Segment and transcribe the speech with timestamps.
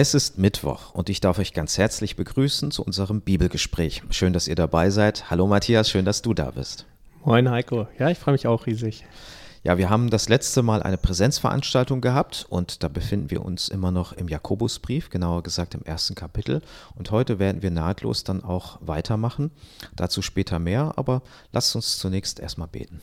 [0.00, 4.02] Es ist Mittwoch und ich darf euch ganz herzlich begrüßen zu unserem Bibelgespräch.
[4.10, 5.28] Schön, dass ihr dabei seid.
[5.28, 6.86] Hallo Matthias, schön, dass du da bist.
[7.24, 7.88] Moin Heiko.
[7.98, 9.04] Ja, ich freue mich auch riesig.
[9.64, 13.90] Ja, wir haben das letzte Mal eine Präsenzveranstaltung gehabt und da befinden wir uns immer
[13.90, 16.62] noch im Jakobusbrief, genauer gesagt im ersten Kapitel.
[16.94, 19.50] Und heute werden wir nahtlos dann auch weitermachen.
[19.96, 23.00] Dazu später mehr, aber lasst uns zunächst erstmal beten.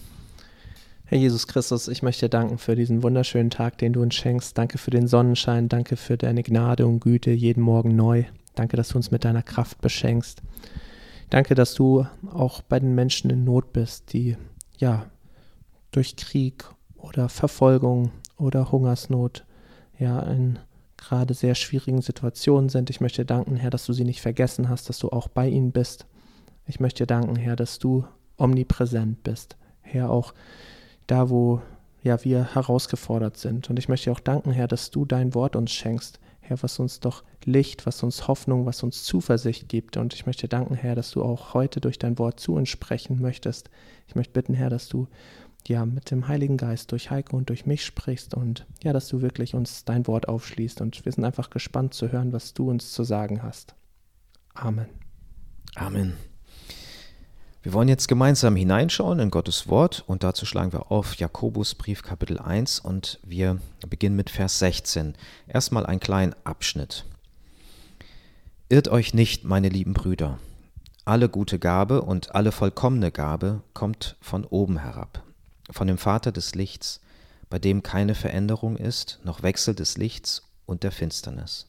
[1.07, 4.57] Herr Jesus Christus, ich möchte dir danken für diesen wunderschönen Tag, den du uns schenkst.
[4.57, 8.23] Danke für den Sonnenschein, danke für deine Gnade und Güte jeden Morgen neu.
[8.55, 10.41] Danke, dass du uns mit deiner Kraft beschenkst.
[11.29, 14.35] Danke, dass du auch bei den Menschen in Not bist, die
[14.79, 15.05] ja
[15.91, 16.65] durch Krieg
[16.97, 19.45] oder Verfolgung oder Hungersnot
[19.99, 20.57] ja in
[20.97, 22.89] gerade sehr schwierigen Situationen sind.
[22.89, 25.47] Ich möchte dir danken, Herr, dass du sie nicht vergessen hast, dass du auch bei
[25.47, 26.07] ihnen bist.
[26.65, 28.05] Ich möchte dir danken, Herr, dass du
[28.37, 29.55] omnipräsent bist.
[29.81, 30.33] Herr, auch
[31.07, 31.61] da, wo
[32.05, 33.69] ja, wir herausgefordert sind.
[33.69, 36.19] Und ich möchte auch danken, Herr, dass du dein Wort uns schenkst.
[36.39, 39.97] Herr, was uns doch Licht, was uns Hoffnung, was uns Zuversicht gibt.
[39.97, 43.19] Und ich möchte danken, Herr, dass du auch heute durch dein Wort zu uns sprechen
[43.19, 43.71] möchtest.
[44.07, 45.07] Ich möchte bitten, Herr, dass du
[45.67, 49.21] ja mit dem Heiligen Geist durch Heike und durch mich sprichst und ja, dass du
[49.21, 50.81] wirklich uns dein Wort aufschließt.
[50.81, 53.73] Und wir sind einfach gespannt zu hören, was du uns zu sagen hast.
[54.53, 54.89] Amen.
[55.75, 56.13] Amen.
[57.65, 62.37] Wir wollen jetzt gemeinsam hineinschauen in Gottes Wort und dazu schlagen wir auf Jakobusbrief Kapitel
[62.37, 65.15] 1 und wir beginnen mit Vers 16.
[65.47, 67.05] Erstmal einen kleinen Abschnitt.
[68.69, 70.37] Irrt euch nicht, meine lieben Brüder.
[71.05, 75.23] Alle gute Gabe und alle vollkommene Gabe kommt von oben herab,
[75.71, 77.01] von dem Vater des Lichts,
[77.49, 81.65] bei dem keine Veränderung ist, noch Wechsel des Lichts und der Finsternis.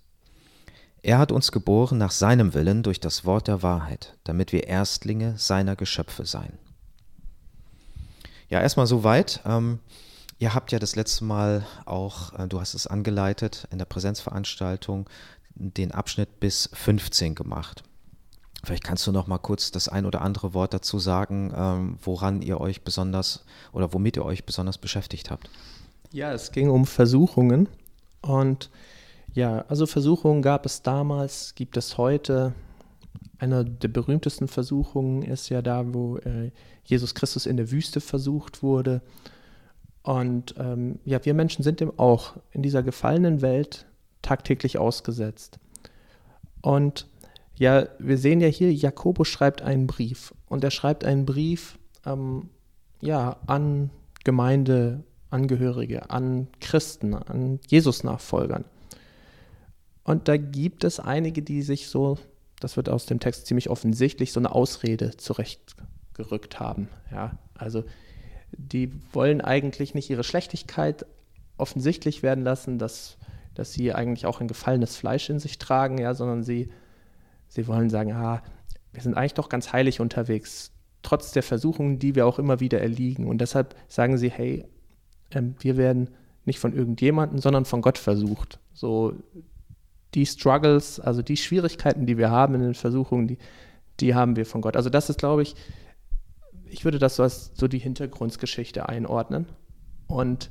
[1.03, 5.35] Er hat uns geboren nach seinem Willen durch das Wort der Wahrheit, damit wir Erstlinge
[5.39, 6.59] seiner Geschöpfe seien.
[8.49, 9.41] Ja, erstmal soweit.
[9.45, 9.81] Ähm,
[10.39, 15.09] ihr habt ja das letzte Mal auch, äh, du hast es angeleitet, in der Präsenzveranstaltung
[15.55, 17.83] den Abschnitt bis 15 gemacht.
[18.65, 22.43] Vielleicht kannst du noch mal kurz das ein oder andere Wort dazu sagen, ähm, woran
[22.43, 25.49] ihr euch besonders oder womit ihr euch besonders beschäftigt habt.
[26.13, 27.69] Ja, es ging um Versuchungen
[28.23, 28.71] und
[29.37, 32.55] ja, also Versuchungen gab es damals, gibt es heute.
[33.39, 36.53] Eine der berühmtesten Versuchungen ist ja da, wo äh,
[36.87, 39.03] Jesus Christus in der Wüste versucht wurde.
[40.03, 43.85] Und ähm, ja, wir Menschen sind dem auch in dieser gefallenen Welt
[44.23, 45.59] tagtäglich ausgesetzt.
[46.63, 47.07] Und
[47.57, 50.33] ja, wir sehen ja hier, Jakobus schreibt einen Brief.
[50.49, 52.49] Und er schreibt einen Brief ähm,
[53.03, 53.91] ja, an
[54.25, 58.65] Gemeindeangehörige, an Christen, an Jesus-Nachfolgern.
[60.07, 62.17] Und da gibt es einige, die sich so,
[62.61, 66.89] das wird aus dem Text ziemlich offensichtlich, so eine Ausrede zurechtgerückt haben.
[67.11, 67.83] Ja, also
[68.53, 71.05] die wollen eigentlich nicht ihre Schlechtigkeit
[71.57, 73.19] offensichtlich werden lassen, dass,
[73.55, 76.71] dass sie eigentlich auch ein gefallenes Fleisch in sich tragen, ja, sondern sie,
[77.49, 78.45] sie wollen sagen, ah,
[78.93, 80.71] wir sind eigentlich doch ganz heilig unterwegs,
[81.03, 83.27] trotz der Versuchungen, die wir auch immer wieder erliegen.
[83.27, 84.67] Und deshalb sagen sie, hey,
[85.33, 86.11] ähm, wir werden
[86.45, 88.61] nicht von irgendjemandem, sondern von Gott versucht.
[88.73, 89.15] So,
[90.17, 93.39] die Struggles, also die Schwierigkeiten, die wir haben in den Versuchungen, die,
[94.01, 94.77] die haben wir von Gott.
[94.77, 95.55] Also das ist, glaube ich,
[96.69, 99.47] ich würde das so als so die Hintergrundgeschichte einordnen.
[100.09, 100.51] Und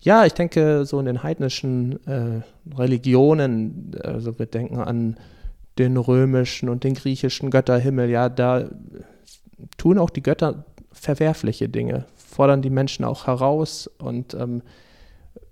[0.00, 2.42] ja, ich denke, so in den heidnischen äh,
[2.76, 5.16] Religionen, also wir denken an
[5.78, 8.68] den römischen und den griechischen Götterhimmel, ja, da
[9.76, 14.62] tun auch die Götter verwerfliche Dinge, fordern die Menschen auch heraus und ähm,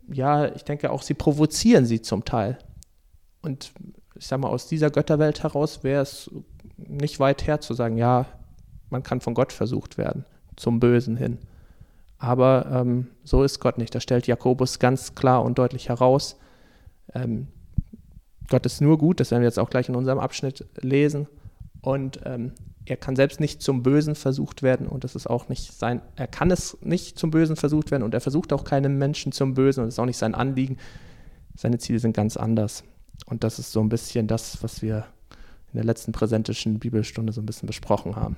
[0.08, 2.58] ja, ich denke auch, sie provozieren sie zum Teil.
[3.46, 3.72] Und
[4.16, 6.30] ich sage mal, aus dieser Götterwelt heraus wäre es
[6.76, 8.26] nicht weit her zu sagen, ja,
[8.90, 10.24] man kann von Gott versucht werden,
[10.56, 11.38] zum Bösen hin.
[12.18, 13.94] Aber ähm, so ist Gott nicht.
[13.94, 16.36] Da stellt Jakobus ganz klar und deutlich heraus,
[17.14, 17.46] ähm,
[18.48, 21.28] Gott ist nur gut, das werden wir jetzt auch gleich in unserem Abschnitt lesen.
[21.82, 22.52] Und ähm,
[22.84, 26.26] er kann selbst nicht zum Bösen versucht werden und das ist auch nicht sein, er
[26.26, 29.80] kann es nicht zum Bösen versucht werden und er versucht auch keinem Menschen zum Bösen
[29.80, 30.78] und das ist auch nicht sein Anliegen.
[31.56, 32.84] Seine Ziele sind ganz anders.
[33.24, 35.06] Und das ist so ein bisschen das, was wir
[35.72, 38.36] in der letzten präsentischen Bibelstunde so ein bisschen besprochen haben.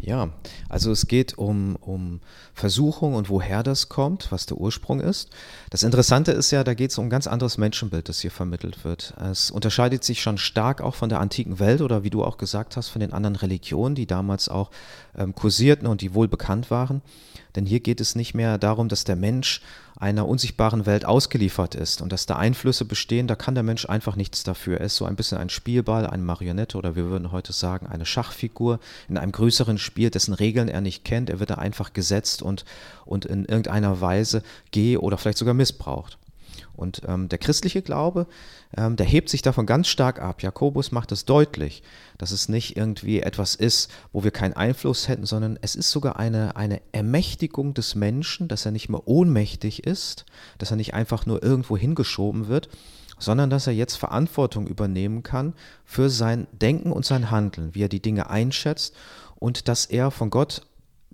[0.00, 0.30] Ja,
[0.68, 2.20] also es geht um, um
[2.54, 5.30] Versuchung und woher das kommt, was der Ursprung ist.
[5.70, 8.84] Das Interessante ist ja, da geht es um ein ganz anderes Menschenbild, das hier vermittelt
[8.84, 9.14] wird.
[9.30, 12.76] Es unterscheidet sich schon stark auch von der antiken Welt oder wie du auch gesagt
[12.76, 14.70] hast, von den anderen Religionen, die damals auch
[15.16, 17.02] ähm, kursierten und die wohl bekannt waren.
[17.56, 19.62] Denn hier geht es nicht mehr darum, dass der Mensch
[19.96, 24.14] einer unsichtbaren Welt ausgeliefert ist und dass da Einflüsse bestehen, da kann der Mensch einfach
[24.14, 24.78] nichts dafür.
[24.78, 28.06] Er ist so ein bisschen ein Spielball, eine Marionette oder wir würden heute sagen eine
[28.06, 28.78] Schachfigur
[29.08, 31.30] in einem größeren Spiel, dessen Regeln er nicht kennt.
[31.30, 32.64] Er wird da einfach gesetzt und,
[33.04, 36.18] und in irgendeiner Weise geh- oder vielleicht sogar missbraucht.
[36.78, 38.28] Und ähm, der christliche Glaube,
[38.76, 40.42] ähm, der hebt sich davon ganz stark ab.
[40.42, 41.82] Jakobus macht es deutlich,
[42.18, 46.20] dass es nicht irgendwie etwas ist, wo wir keinen Einfluss hätten, sondern es ist sogar
[46.20, 50.24] eine, eine Ermächtigung des Menschen, dass er nicht mehr ohnmächtig ist,
[50.58, 52.68] dass er nicht einfach nur irgendwo hingeschoben wird,
[53.18, 55.54] sondern dass er jetzt Verantwortung übernehmen kann
[55.84, 58.94] für sein Denken und sein Handeln, wie er die Dinge einschätzt
[59.38, 60.62] und dass er von Gott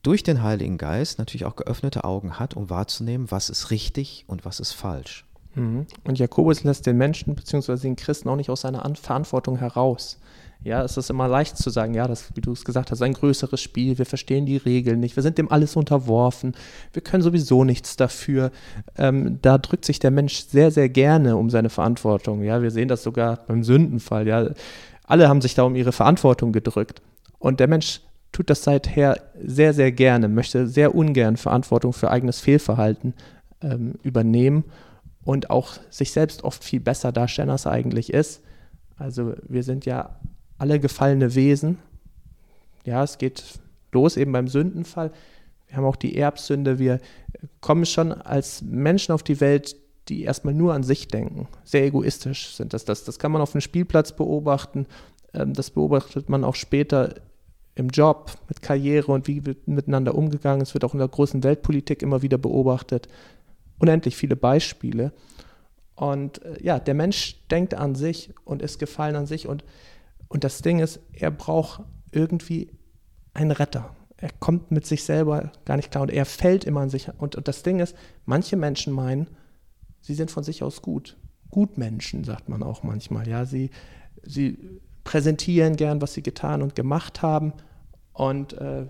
[0.03, 4.44] durch den Heiligen Geist natürlich auch geöffnete Augen hat, um wahrzunehmen, was ist richtig und
[4.44, 5.25] was ist falsch.
[5.55, 5.87] Mhm.
[6.05, 7.76] Und Jakobus lässt den Menschen bzw.
[7.76, 10.19] den Christen auch nicht aus seiner Verantwortung heraus.
[10.62, 13.12] Ja, es ist immer leicht zu sagen, ja, das, wie du es gesagt hast, ein
[13.12, 16.55] größeres Spiel, wir verstehen die Regeln nicht, wir sind dem alles unterworfen,
[16.94, 18.50] wir können sowieso nichts dafür.
[18.97, 22.43] Ähm, da drückt sich der Mensch sehr, sehr gerne um seine Verantwortung.
[22.43, 24.26] Ja, wir sehen das sogar beim Sündenfall.
[24.26, 24.50] Ja,
[25.06, 27.03] alle haben sich da um ihre Verantwortung gedrückt.
[27.38, 28.00] Und der Mensch
[28.34, 33.14] tut das seither sehr, sehr gerne, möchte sehr ungern Verantwortung für eigenes Fehlverhalten
[33.62, 34.64] ähm, übernehmen
[35.25, 38.42] und auch sich selbst oft viel besser darstellen, als er eigentlich ist.
[38.96, 40.16] Also wir sind ja
[40.58, 41.78] alle gefallene Wesen.
[42.84, 43.44] Ja, es geht
[43.92, 45.12] los eben beim Sündenfall.
[45.69, 46.80] Wir haben auch die Erbsünde.
[46.80, 47.00] Wir
[47.60, 49.76] kommen schon als Menschen auf die Welt,
[50.08, 51.46] die erstmal nur an sich denken.
[51.62, 52.84] Sehr egoistisch sind das.
[52.84, 54.87] Das, das kann man auf dem Spielplatz beobachten.
[55.32, 57.14] Ähm, das beobachtet man auch später
[57.75, 60.62] im Job, mit Karriere und wie wird miteinander umgegangen.
[60.62, 63.09] Es wird auch in der großen Weltpolitik immer wieder beobachtet.
[63.79, 65.12] Unendlich viele Beispiele.
[65.97, 69.65] Und äh, ja, der Mensch denkt an sich und ist gefallen an sich und
[70.35, 72.71] und das Ding ist, er braucht irgendwie
[73.35, 73.94] einen Retter.
[74.17, 77.09] Er kommt mit sich selber gar nicht klar und er fällt immer an sich.
[77.19, 77.94] Und, und das Ding ist,
[78.25, 79.29] manche Menschen meinen,
[80.00, 81.17] sie sind von sich aus gut.
[81.50, 83.29] Gutmenschen, sagt man auch manchmal.
[83.29, 83.71] Ja, sie,
[84.25, 84.59] sie
[85.04, 87.52] präsentieren gern, was sie getan und gemacht haben
[88.12, 88.86] und äh,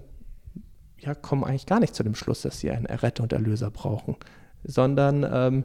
[1.00, 4.16] ja, kommen eigentlich gar nicht zu dem Schluss, dass sie einen Retter und Erlöser brauchen,
[4.62, 5.64] sondern ähm,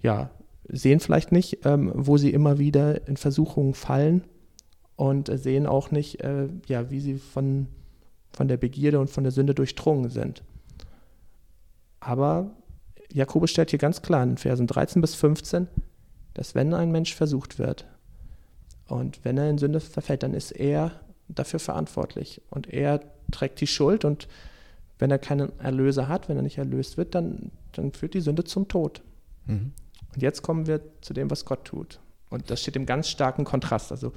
[0.00, 0.30] ja,
[0.68, 4.24] sehen vielleicht nicht, ähm, wo sie immer wieder in Versuchungen fallen
[4.96, 7.66] und sehen auch nicht, äh, ja, wie sie von,
[8.32, 10.42] von der Begierde und von der Sünde durchdrungen sind.
[11.98, 12.52] Aber
[13.12, 15.66] Jakobus stellt hier ganz klar in Versen 13 bis 15,
[16.32, 17.86] dass wenn ein Mensch versucht wird
[18.90, 20.92] und wenn er in Sünde verfällt, dann ist er
[21.28, 23.00] dafür verantwortlich und er
[23.30, 24.28] trägt die Schuld und
[24.98, 28.44] wenn er keinen Erlöser hat, wenn er nicht erlöst wird, dann, dann führt die Sünde
[28.44, 29.02] zum Tod.
[29.46, 29.72] Mhm.
[30.14, 32.00] Und jetzt kommen wir zu dem, was Gott tut.
[32.28, 33.90] Und das steht im ganz starken Kontrast.
[33.90, 34.12] Also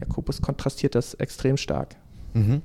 [0.00, 1.96] Jakobus kontrastiert das extrem stark.
[2.34, 2.62] Mhm.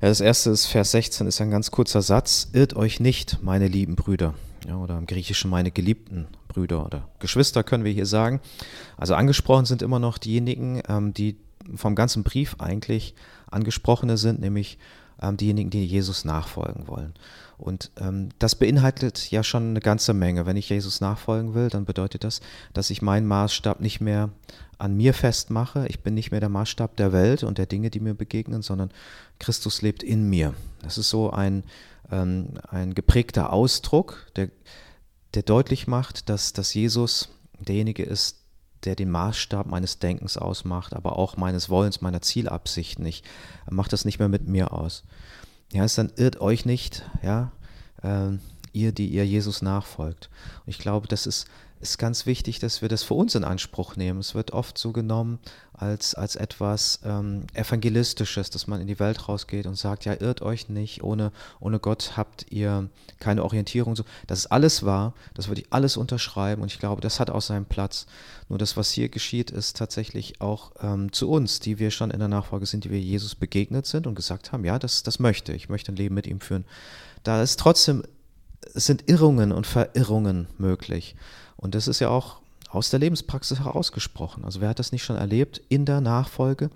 [0.00, 2.48] Ja, das erste ist Vers 16, ist ein ganz kurzer Satz.
[2.52, 4.34] Irrt euch nicht, meine lieben Brüder.
[4.66, 8.40] Ja, oder im Griechischen meine geliebten Brüder oder Geschwister können wir hier sagen.
[8.96, 11.36] Also angesprochen sind immer noch diejenigen, ähm, die
[11.74, 13.14] vom ganzen Brief eigentlich
[13.50, 14.78] angesprochene sind, nämlich
[15.20, 17.14] ähm, diejenigen, die Jesus nachfolgen wollen.
[17.56, 20.46] Und ähm, das beinhaltet ja schon eine ganze Menge.
[20.46, 22.40] Wenn ich Jesus nachfolgen will, dann bedeutet das,
[22.72, 24.30] dass ich meinen Maßstab nicht mehr
[24.78, 25.86] an mir festmache.
[25.88, 28.90] Ich bin nicht mehr der Maßstab der Welt und der Dinge, die mir begegnen, sondern
[29.38, 30.54] Christus lebt in mir.
[30.82, 31.62] Das ist so ein,
[32.10, 34.50] ähm, ein geprägter Ausdruck, der,
[35.34, 37.28] der deutlich macht, dass, dass Jesus
[37.58, 38.40] derjenige ist,
[38.84, 43.06] der den Maßstab meines Denkens ausmacht, aber auch meines Wollens, meiner Zielabsichten.
[43.06, 43.22] Ich
[43.70, 45.04] mache das nicht mehr mit mir aus.
[45.72, 47.52] Ja, es dann irrt euch nicht, ja,
[48.02, 48.36] äh,
[48.72, 50.28] ihr, die ihr Jesus nachfolgt.
[50.66, 51.46] Und ich glaube, das ist
[51.84, 54.18] ist ganz wichtig, dass wir das für uns in Anspruch nehmen.
[54.18, 55.38] Es wird oft so genommen
[55.74, 60.40] als, als etwas ähm, Evangelistisches, dass man in die Welt rausgeht und sagt, ja, irrt
[60.40, 62.88] euch nicht, ohne, ohne Gott habt ihr
[63.20, 63.96] keine Orientierung.
[64.26, 67.42] Das ist alles wahr, das würde ich alles unterschreiben und ich glaube, das hat auch
[67.42, 68.06] seinen Platz.
[68.48, 72.18] Nur das, was hier geschieht, ist tatsächlich auch ähm, zu uns, die wir schon in
[72.18, 75.52] der Nachfolge sind, die wir Jesus begegnet sind und gesagt haben, ja, das, das möchte
[75.52, 76.64] ich, möchte ein Leben mit ihm führen.
[77.24, 78.04] Da ist trotzdem,
[78.72, 81.14] sind Irrungen und Verirrungen möglich.
[81.56, 82.38] Und das ist ja auch
[82.74, 84.44] aus der Lebenspraxis herausgesprochen.
[84.44, 86.70] Also wer hat das nicht schon erlebt in der Nachfolge,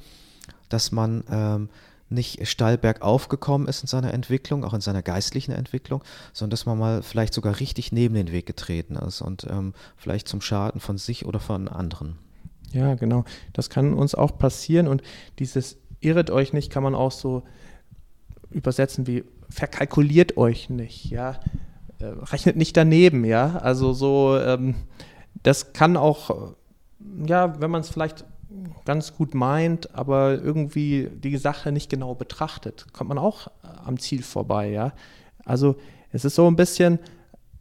[0.69, 1.69] dass man ähm,
[2.09, 6.67] nicht steil bergauf gekommen ist in seiner Entwicklung, auch in seiner geistlichen Entwicklung, sondern dass
[6.67, 10.81] man mal vielleicht sogar richtig neben den Weg getreten ist und ähm, vielleicht zum Schaden
[10.81, 12.17] von sich oder von anderen.
[12.73, 13.25] Ja, genau.
[13.53, 15.03] Das kann uns auch passieren und
[15.39, 17.43] dieses irret euch nicht kann man auch so
[18.51, 21.41] übersetzen wie verkalkuliert euch nicht, ja
[22.01, 23.59] äh, rechnet nicht daneben, ja.
[23.59, 24.75] Also so, ähm,
[25.43, 26.55] das kann auch,
[27.27, 28.25] ja, wenn man es vielleicht
[28.85, 33.49] ganz gut meint, aber irgendwie die Sache nicht genau betrachtet, kommt man auch
[33.85, 34.93] am Ziel vorbei, ja.
[35.45, 35.77] Also
[36.13, 36.99] es ist so ein bisschen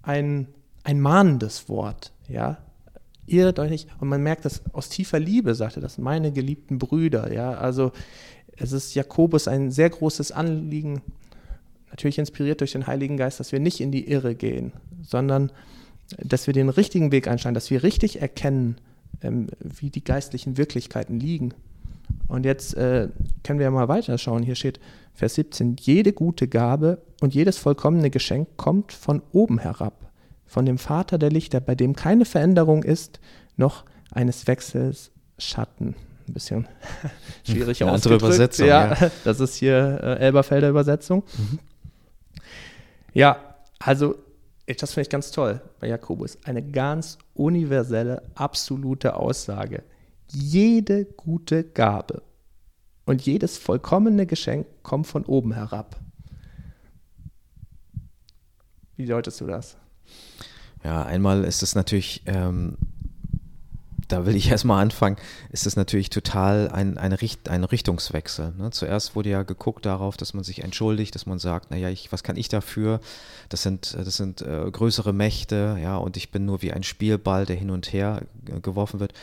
[0.04, 0.48] ein,
[0.84, 2.58] ein mahnendes Wort, ja.
[3.26, 3.90] Irrt euch nicht.
[4.00, 7.52] Und man merkt das aus tiefer Liebe, sagte das, meine geliebten Brüder, ja.
[7.54, 7.92] Also
[8.56, 11.02] es ist Jakobus ein sehr großes Anliegen,
[11.90, 15.52] natürlich inspiriert durch den Heiligen Geist, dass wir nicht in die Irre gehen, sondern
[16.18, 18.78] dass wir den richtigen Weg einschlagen, dass wir richtig erkennen,
[19.22, 21.54] ähm, wie die geistlichen Wirklichkeiten liegen.
[22.28, 23.10] Und jetzt äh,
[23.44, 24.44] können wir ja mal weiterschauen.
[24.44, 24.80] Hier steht
[25.14, 30.12] Vers 17, jede gute Gabe und jedes vollkommene Geschenk kommt von oben herab,
[30.46, 33.20] von dem Vater der Lichter, bei dem keine Veränderung ist,
[33.56, 35.96] noch eines Wechsels Schatten.
[36.28, 36.68] Ein bisschen
[37.44, 38.68] schwierig Eine andere Übersetzung.
[38.68, 41.24] Ja, ja, das ist hier äh, Elberfelder Übersetzung.
[41.38, 41.60] Mhm.
[43.14, 44.16] Ja, also
[44.66, 46.38] das finde ich ganz toll bei Jakobus.
[46.44, 49.84] Eine ganz universelle, absolute Aussage.
[50.30, 52.22] Jede gute Gabe
[53.06, 55.98] und jedes vollkommene Geschenk kommt von oben herab.
[58.98, 59.78] Wie deutest du das?
[60.84, 62.78] Ja, einmal ist es natürlich ähm,
[64.08, 65.18] da will ich erstmal anfangen,
[65.52, 68.54] ist es natürlich total ein, eine Richt, ein Richtungswechsel.
[68.58, 68.72] Ne?
[68.72, 72.24] Zuerst wurde ja geguckt darauf, dass man sich entschuldigt, dass man sagt, naja, ich, was
[72.24, 73.00] kann ich dafür?
[73.50, 77.46] Das sind, das sind äh, größere Mächte, ja, und ich bin nur wie ein Spielball,
[77.46, 78.22] der hin und her
[78.62, 79.14] geworfen wird.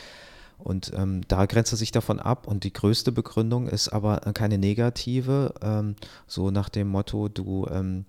[0.57, 2.47] Und ähm, da grenzt er sich davon ab.
[2.47, 5.95] Und die größte Begründung ist aber keine negative, ähm,
[6.27, 8.05] so nach dem Motto, du ähm,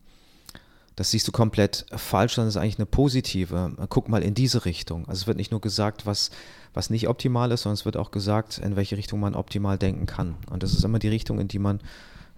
[0.96, 3.76] das siehst du komplett falsch, sondern es ist eigentlich eine positive.
[3.90, 5.06] Guck mal in diese Richtung.
[5.06, 6.30] Also es wird nicht nur gesagt, was,
[6.72, 10.06] was nicht optimal ist, sondern es wird auch gesagt, in welche Richtung man optimal denken
[10.06, 10.36] kann.
[10.50, 11.80] Und das ist immer die Richtung, in die man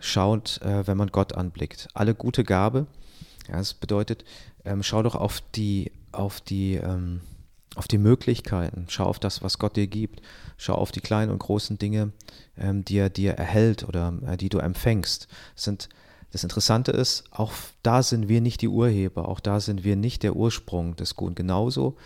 [0.01, 1.89] schaut, äh, wenn man Gott anblickt.
[1.95, 2.87] Alle gute Gabe,
[3.49, 4.25] ja, das bedeutet,
[4.65, 7.21] ähm, schau doch auf die, auf die, ähm,
[7.77, 10.21] auf die Möglichkeiten, schau auf das, was Gott dir gibt,
[10.57, 12.13] schau auf die kleinen und großen Dinge,
[12.57, 15.29] ähm, die er dir erhält oder äh, die du empfängst.
[15.55, 15.89] Das sind
[16.33, 20.23] das Interessante ist, auch da sind wir nicht die Urheber, auch da sind wir nicht
[20.23, 21.35] der Ursprung des Guten.
[21.35, 21.97] Genauso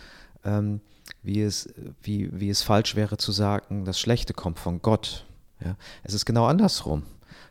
[0.45, 0.81] ähm,
[1.21, 5.25] wie, es, wie, wie es falsch wäre zu sagen, das Schlechte kommt von Gott.
[5.63, 5.75] Ja?
[6.03, 7.03] Es ist genau andersrum.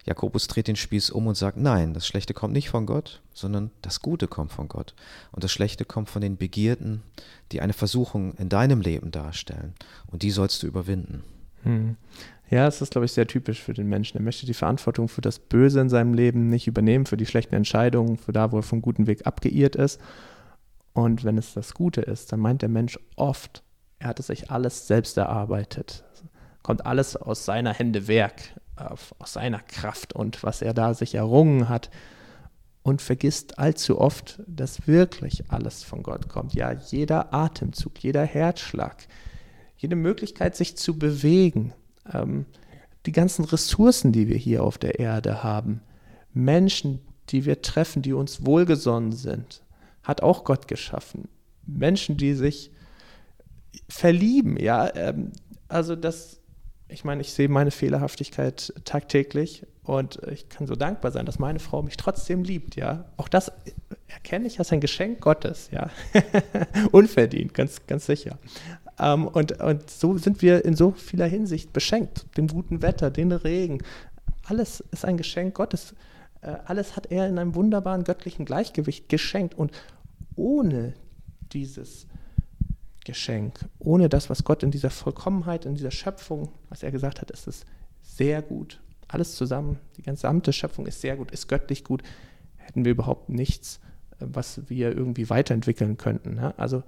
[0.05, 3.71] Jakobus dreht den Spieß um und sagt, nein, das Schlechte kommt nicht von Gott, sondern
[3.83, 4.95] das Gute kommt von Gott.
[5.31, 7.03] Und das Schlechte kommt von den Begierden,
[7.53, 9.75] die eine Versuchung in deinem Leben darstellen.
[10.09, 11.23] Und die sollst du überwinden.
[11.63, 11.97] Hm.
[12.53, 14.19] Ja, es ist, glaube ich, sehr typisch für den Menschen.
[14.19, 17.55] Er möchte die Verantwortung für das Böse in seinem Leben nicht übernehmen, für die schlechten
[17.55, 19.99] Entscheidungen, für da, wo er vom guten Weg abgeirrt ist.
[20.93, 23.63] Und wenn es das Gute ist, dann meint der Mensch oft,
[24.01, 26.05] er hat es sich alles selbst erarbeitet.
[26.63, 28.43] Kommt alles aus seiner Hände Werk,
[28.77, 31.89] aus seiner Kraft und was er da sich errungen hat.
[32.83, 36.53] Und vergisst allzu oft, dass wirklich alles von Gott kommt.
[36.53, 39.07] Ja, jeder Atemzug, jeder Herzschlag,
[39.79, 41.73] jede Möglichkeit, sich zu bewegen,
[42.13, 42.47] ähm,
[43.07, 45.81] die ganzen Ressourcen, die wir hier auf der Erde haben,
[46.33, 49.63] Menschen, die wir treffen, die uns wohlgesonnen sind,
[50.03, 51.29] hat auch Gott geschaffen.
[51.67, 52.71] Menschen, die sich
[53.89, 55.33] verlieben, ja, ähm,
[55.69, 56.41] also das,
[56.89, 61.59] ich meine, ich sehe meine Fehlerhaftigkeit tagtäglich und ich kann so dankbar sein, dass meine
[61.59, 63.07] Frau mich trotzdem liebt, ja.
[63.17, 63.51] Auch das
[64.09, 65.91] erkenne ich als ein Geschenk Gottes, ja.
[66.93, 68.39] Unverdient, ganz, ganz sicher.
[68.99, 72.27] Ähm, und, und so sind wir in so vieler Hinsicht beschenkt.
[72.37, 73.79] Dem guten Wetter, den Regen.
[74.45, 75.95] Alles ist ein Geschenk Gottes.
[76.41, 79.55] Äh, alles hat er in einem wunderbaren göttlichen Gleichgewicht geschenkt.
[79.55, 79.73] Und
[80.37, 80.95] ohne
[81.53, 82.07] dieses
[83.05, 87.31] Geschenk, ohne das, was Gott in dieser Vollkommenheit, in dieser Schöpfung, was er gesagt hat,
[87.31, 87.65] ist es
[88.01, 88.81] sehr gut.
[89.09, 92.03] Alles zusammen, die gesamte Schöpfung ist sehr gut, ist göttlich gut.
[92.57, 93.81] Hätten wir überhaupt nichts,
[94.19, 96.35] äh, was wir irgendwie weiterentwickeln könnten.
[96.35, 96.55] Ne?
[96.59, 96.83] Also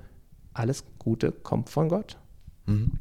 [0.55, 2.17] alles Gute kommt von Gott.
[2.67, 2.93] Mhm.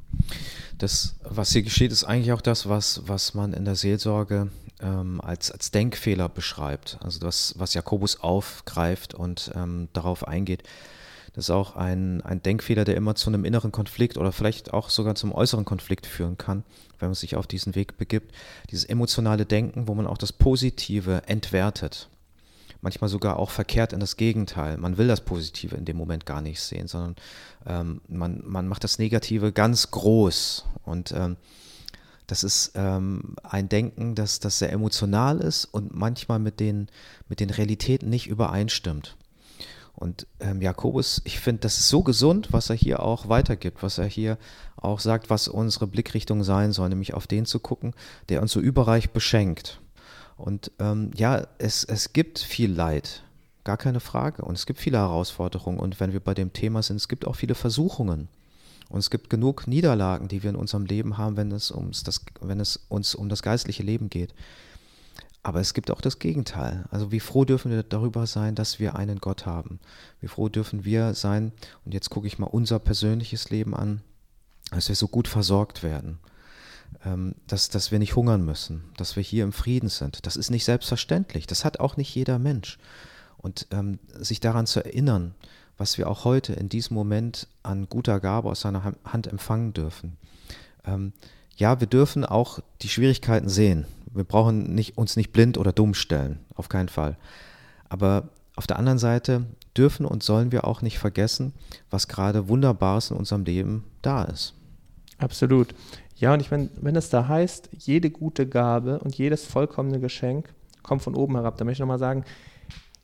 [0.77, 4.49] Das, was hier geschieht, ist eigentlich auch das, was, was man in der Seelsorge
[4.81, 6.97] ähm, als, als Denkfehler beschreibt.
[7.01, 10.63] Also das, was Jakobus aufgreift und ähm, darauf eingeht.
[11.33, 14.89] Das ist auch ein, ein Denkfehler, der immer zu einem inneren Konflikt oder vielleicht auch
[14.89, 16.63] sogar zum äußeren Konflikt führen kann,
[16.99, 18.35] wenn man sich auf diesen Weg begibt.
[18.69, 22.09] Dieses emotionale Denken, wo man auch das Positive entwertet
[22.83, 24.77] manchmal sogar auch verkehrt in das Gegenteil.
[24.77, 27.15] Man will das Positive in dem Moment gar nicht sehen, sondern
[27.65, 30.65] ähm, man, man macht das Negative ganz groß.
[30.83, 31.37] Und ähm,
[32.27, 36.89] das ist ähm, ein Denken, das, das sehr emotional ist und manchmal mit den,
[37.29, 39.15] mit den Realitäten nicht übereinstimmt.
[39.95, 43.97] Und ähm, Jakobus, ich finde, das ist so gesund, was er hier auch weitergibt, was
[43.97, 44.37] er hier
[44.75, 47.93] auch sagt, was unsere Blickrichtung sein soll, nämlich auf den zu gucken,
[48.27, 49.79] der uns so überreich beschenkt.
[50.37, 53.23] Und ähm, ja, es, es gibt viel Leid,
[53.63, 54.43] gar keine Frage.
[54.43, 55.79] Und es gibt viele Herausforderungen.
[55.79, 58.27] Und wenn wir bei dem Thema sind, es gibt auch viele Versuchungen.
[58.89, 62.21] Und es gibt genug Niederlagen, die wir in unserem Leben haben, wenn es, ums das,
[62.41, 64.33] wenn es uns um das geistliche Leben geht.
[65.41, 66.85] Aber es gibt auch das Gegenteil.
[66.89, 69.79] Also wie froh dürfen wir darüber sein, dass wir einen Gott haben?
[70.21, 71.51] Wie froh dürfen wir sein,
[71.85, 74.01] und jetzt gucke ich mal unser persönliches Leben an,
[74.71, 76.19] dass wir so gut versorgt werden
[77.47, 80.25] dass, dass wir nicht hungern müssen, dass wir hier im Frieden sind.
[80.25, 81.47] Das ist nicht selbstverständlich.
[81.47, 82.77] Das hat auch nicht jeder Mensch.
[83.37, 85.35] Und ähm, sich daran zu erinnern,
[85.77, 90.17] was wir auch heute in diesem Moment an guter Gabe aus seiner Hand empfangen dürfen.
[90.85, 91.13] Ähm,
[91.55, 93.85] ja, wir dürfen auch die Schwierigkeiten sehen.
[94.13, 97.17] Wir brauchen nicht, uns nicht blind oder dumm stellen, auf keinen Fall.
[97.89, 99.45] Aber auf der anderen Seite
[99.75, 101.53] dürfen und sollen wir auch nicht vergessen,
[101.89, 104.53] was gerade Wunderbares in unserem Leben da ist.
[105.17, 105.73] Absolut.
[106.23, 110.53] Ja, und ich meine, wenn es da heißt, jede gute Gabe und jedes vollkommene Geschenk
[110.81, 112.23] kommt von oben herab, dann möchte ich nochmal sagen,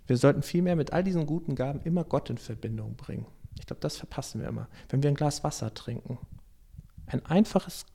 [0.08, 3.26] wir sollten vielmehr mit all diesen guten Gaben immer Gott in Verbindung bringen.
[3.60, 4.70] Ich glaube, das verpassen wir immer.
[4.88, 6.18] Wenn wir ein Glas Wasser trinken,
[7.08, 7.86] ein einfaches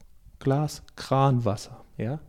[0.41, 2.21] Glas Kranwasser, ja,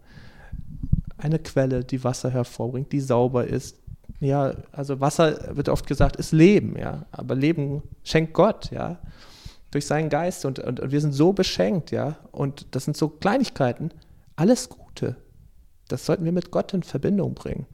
[1.17, 3.77] eine Quelle, die Wasser hervorbringt, die sauber ist.
[4.21, 8.99] Ja, also Wasser wird oft gesagt, ist Leben, ja, aber Leben schenkt Gott, ja,
[9.75, 13.09] durch seinen Geist und, und, und wir sind so beschenkt, ja, und das sind so
[13.09, 13.91] Kleinigkeiten,
[14.37, 15.17] alles Gute.
[15.89, 17.65] Das sollten wir mit Gott in Verbindung bringen.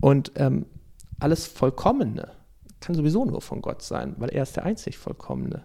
[0.00, 0.64] Und ähm,
[1.20, 2.32] alles Vollkommene
[2.80, 5.62] kann sowieso nur von Gott sein, weil er ist der einzig Vollkommene.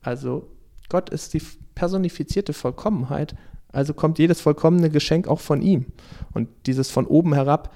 [0.00, 0.48] Also
[0.88, 1.42] Gott ist die
[1.74, 3.34] personifizierte Vollkommenheit,
[3.70, 5.84] also kommt jedes vollkommene Geschenk auch von ihm.
[6.32, 7.74] Und dieses von oben herab,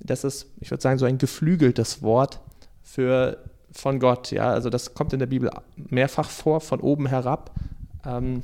[0.00, 2.40] das ist, ich würde sagen, so ein geflügeltes Wort
[2.82, 3.38] für
[3.72, 4.30] von Gott.
[4.30, 7.52] Ja, also das kommt in der Bibel mehrfach vor, von oben herab.
[8.04, 8.42] Ähm,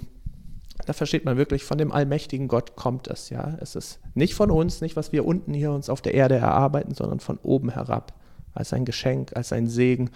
[0.84, 3.30] da versteht man wirklich, von dem allmächtigen Gott kommt es.
[3.30, 6.36] Ja, es ist nicht von uns, nicht was wir unten hier uns auf der Erde
[6.36, 8.12] erarbeiten, sondern von oben herab
[8.54, 10.10] als ein Geschenk, als ein Segen,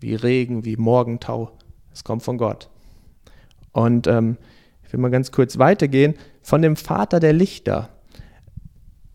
[0.00, 1.50] wie Regen, wie Morgentau.
[1.92, 2.68] Es kommt von Gott.
[3.72, 4.36] Und ähm,
[4.84, 6.14] ich will mal ganz kurz weitergehen.
[6.42, 7.90] Von dem Vater der Lichter.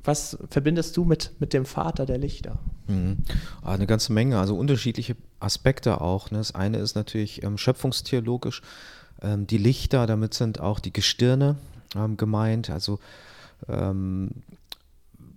[0.03, 2.59] Was verbindest du mit, mit dem Vater der Lichter?
[2.87, 3.17] Mhm.
[3.61, 6.31] Ah, eine ganze Menge, also unterschiedliche Aspekte auch.
[6.31, 6.37] Ne?
[6.37, 8.61] Das eine ist natürlich ähm, schöpfungstheologisch.
[9.21, 11.57] Ähm, die Lichter, damit sind auch die Gestirne
[11.95, 12.69] ähm, gemeint.
[12.69, 12.99] Also
[13.67, 14.31] ähm,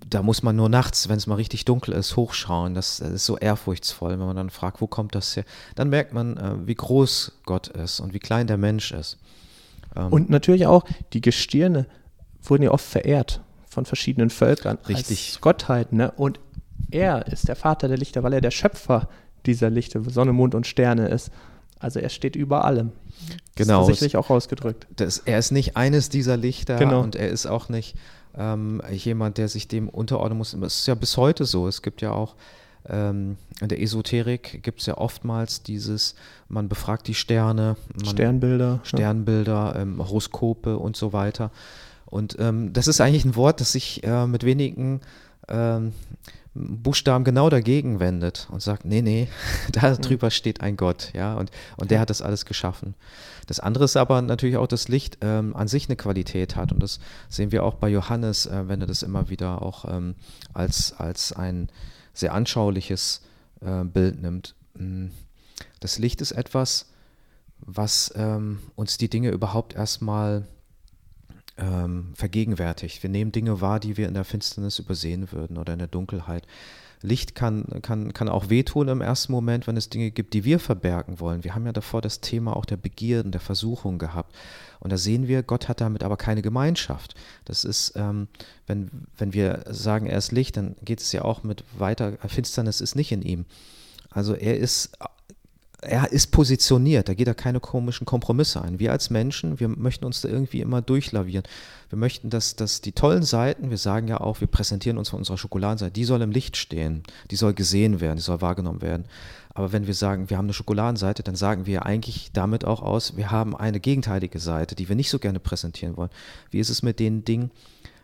[0.08, 2.74] da muss man nur nachts, wenn es mal richtig dunkel ist, hochschauen.
[2.74, 5.44] Das, ist so ehrfurchtsvoll, wenn man dann fragt, wo kommt das her?
[5.74, 9.18] Dann merkt man, äh, wie groß Gott ist und wie klein der Mensch ist.
[9.96, 11.86] Ähm und natürlich auch, die Gestirne
[12.42, 13.40] wurden ja oft verehrt
[13.72, 14.78] von verschiedenen Völkern.
[14.88, 15.30] Richtig.
[15.30, 16.10] Als Gottheit, ne?
[16.12, 16.38] Und
[16.90, 19.08] er ist der Vater der Lichter, weil er der Schöpfer
[19.46, 21.30] dieser Lichter, Sonne, Mond und Sterne ist.
[21.78, 22.92] Also er steht über allem.
[23.56, 23.80] Genau.
[23.80, 24.86] Das ist sicherlich auch ausgedrückt.
[24.94, 27.00] Das, er ist nicht eines dieser Lichter genau.
[27.00, 27.96] und er ist auch nicht
[28.36, 30.52] ähm, jemand, der sich dem unterordnen muss.
[30.52, 31.66] Es ist ja bis heute so.
[31.66, 32.36] Es gibt ja auch
[32.88, 36.14] ähm, in der Esoterik gibt es ja oftmals dieses,
[36.48, 39.82] man befragt die Sterne, Sternbilder, Sternbilder, ja.
[39.82, 41.50] ähm, Horoskope und so weiter.
[42.12, 45.00] Und ähm, das ist eigentlich ein Wort, das sich äh, mit wenigen
[45.48, 45.94] ähm,
[46.52, 49.28] Buchstaben genau dagegen wendet und sagt, nee, nee,
[49.72, 52.94] da drüber steht ein Gott, ja, und, und der hat das alles geschaffen.
[53.46, 56.82] Das andere ist aber natürlich auch, dass Licht ähm, an sich eine Qualität hat und
[56.82, 60.14] das sehen wir auch bei Johannes, äh, wenn er das immer wieder auch ähm,
[60.52, 61.70] als, als ein
[62.12, 63.22] sehr anschauliches
[63.62, 64.54] äh, Bild nimmt.
[64.74, 65.06] Mm,
[65.80, 66.90] das Licht ist etwas,
[67.58, 70.46] was ähm, uns die Dinge überhaupt erstmal
[71.62, 73.02] ähm, vergegenwärtigt.
[73.02, 76.46] Wir nehmen Dinge wahr, die wir in der Finsternis übersehen würden oder in der Dunkelheit.
[77.04, 80.60] Licht kann, kann, kann auch wehtun im ersten Moment, wenn es Dinge gibt, die wir
[80.60, 81.42] verbergen wollen.
[81.42, 84.34] Wir haben ja davor das Thema auch der Begierden, der Versuchung gehabt.
[84.78, 87.14] Und da sehen wir, Gott hat damit aber keine Gemeinschaft.
[87.44, 88.28] Das ist, ähm,
[88.66, 92.80] wenn, wenn wir sagen, er ist Licht, dann geht es ja auch mit weiter, Finsternis
[92.80, 93.46] ist nicht in ihm.
[94.10, 94.92] Also er ist
[95.82, 98.78] er ist positioniert, da geht er keine komischen Kompromisse ein.
[98.78, 101.44] Wir als Menschen, wir möchten uns da irgendwie immer durchlavieren.
[101.90, 105.18] Wir möchten, dass, dass die tollen Seiten, wir sagen ja auch, wir präsentieren uns von
[105.18, 109.06] unserer Schokoladenseite, die soll im Licht stehen, die soll gesehen werden, die soll wahrgenommen werden.
[109.54, 113.16] Aber wenn wir sagen, wir haben eine Schokoladenseite, dann sagen wir eigentlich damit auch aus,
[113.16, 116.10] wir haben eine gegenteilige Seite, die wir nicht so gerne präsentieren wollen.
[116.50, 117.50] Wie ist es mit den Dingen,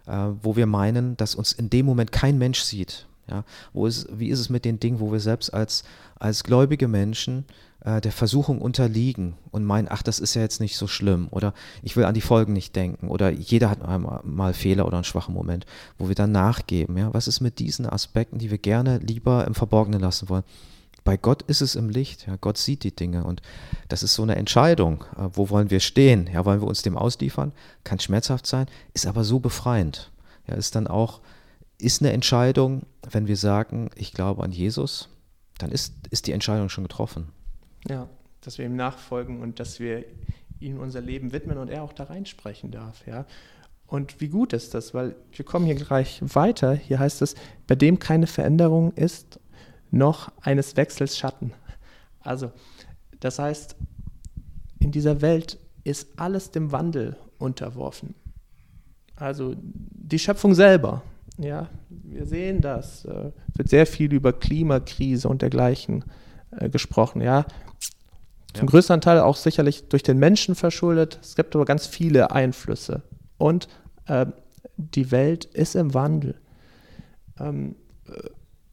[0.06, 3.06] äh, wo wir meinen, dass uns in dem Moment kein Mensch sieht?
[3.30, 5.84] Ja, wo ist, wie ist es mit den Dingen, wo wir selbst als,
[6.18, 7.44] als gläubige Menschen
[7.80, 11.54] äh, der Versuchung unterliegen und meinen, ach, das ist ja jetzt nicht so schlimm oder
[11.82, 15.04] ich will an die Folgen nicht denken oder jeder hat einmal mal Fehler oder einen
[15.04, 16.96] schwachen Moment, wo wir dann nachgeben.
[16.96, 17.14] Ja?
[17.14, 20.44] Was ist mit diesen Aspekten, die wir gerne lieber im Verborgenen lassen wollen?
[21.04, 22.26] Bei Gott ist es im Licht.
[22.26, 22.36] Ja?
[22.40, 23.40] Gott sieht die Dinge und
[23.88, 25.04] das ist so eine Entscheidung.
[25.16, 26.28] Äh, wo wollen wir stehen?
[26.32, 27.52] Ja, wollen wir uns dem ausliefern?
[27.84, 30.10] Kann schmerzhaft sein, ist aber so befreiend.
[30.46, 31.20] Ja, ist dann auch
[31.80, 35.08] ist eine Entscheidung, wenn wir sagen, ich glaube an Jesus,
[35.58, 37.28] dann ist, ist die Entscheidung schon getroffen.
[37.86, 38.08] Ja,
[38.40, 40.04] dass wir ihm nachfolgen und dass wir
[40.60, 43.26] ihm unser Leben widmen und er auch da reinsprechen darf, ja.
[43.86, 46.74] Und wie gut ist das, weil wir kommen hier gleich weiter.
[46.74, 47.34] Hier heißt es,
[47.66, 49.40] bei dem keine Veränderung ist,
[49.90, 51.52] noch eines Wechsels Schatten.
[52.20, 52.52] Also,
[53.20, 53.76] das heißt,
[54.78, 58.14] in dieser Welt ist alles dem Wandel unterworfen.
[59.16, 61.02] Also die Schöpfung selber,
[61.38, 66.04] ja, wir sehen das, äh, wird sehr viel über Klimakrise und dergleichen
[66.50, 67.46] äh, gesprochen, ja.
[68.58, 68.70] Zum Ja.
[68.72, 71.18] größten Teil auch sicherlich durch den Menschen verschuldet.
[71.22, 73.02] Es gibt aber ganz viele Einflüsse.
[73.36, 73.68] Und
[74.08, 74.32] ähm,
[74.76, 76.34] die Welt ist im Wandel.
[77.38, 78.12] Ähm, äh,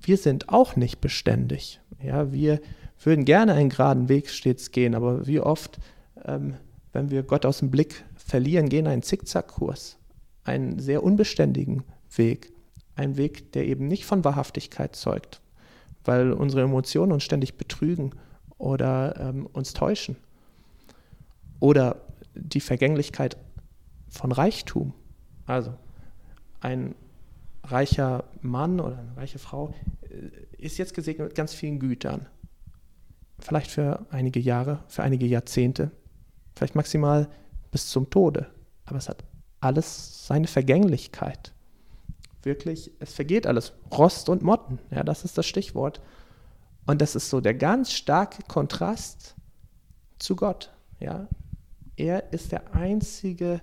[0.02, 1.80] wir sind auch nicht beständig.
[2.02, 2.60] Ja, wir
[3.04, 5.80] würden gerne einen geraden Weg stets gehen, aber wie oft,
[6.26, 6.56] ähm,
[6.93, 9.98] wenn wir Gott aus dem Blick verlieren, gehen einen Zickzackkurs,
[10.43, 11.84] einen sehr unbeständigen
[12.15, 12.54] Weg,
[12.95, 15.41] einen Weg, der eben nicht von Wahrhaftigkeit zeugt,
[16.04, 18.12] weil unsere Emotionen uns ständig betrügen
[18.58, 20.18] oder ähm, uns täuschen.
[21.60, 22.02] Oder
[22.36, 23.38] die Vergänglichkeit
[24.10, 24.94] von Reichtum.
[25.46, 25.74] Also
[26.60, 26.96] ein
[27.63, 32.28] reicher Mann oder eine reiche Frau äh, ist jetzt gesegnet mit ganz vielen Gütern.
[33.39, 35.91] Vielleicht für einige Jahre, für einige Jahrzehnte,
[36.56, 37.28] vielleicht maximal
[37.72, 38.48] bis zum Tode.
[38.86, 39.24] Aber es hat
[39.60, 41.54] alles seine Vergänglichkeit.
[42.44, 43.74] Wirklich, es vergeht alles.
[43.91, 46.02] Rost und Motten, ja, das ist das Stichwort.
[46.86, 49.36] Und das ist so der ganz starke Kontrast
[50.19, 50.71] zu Gott.
[51.00, 51.28] Ja?
[51.95, 53.62] Er ist der Einzige,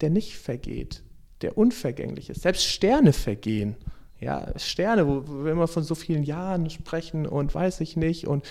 [0.00, 1.02] der nicht vergeht,
[1.42, 2.42] der unvergänglich ist.
[2.42, 3.76] Selbst Sterne vergehen.
[4.18, 8.46] Ja, Sterne, wo, wir immer von so vielen Jahren sprechen und weiß ich nicht, und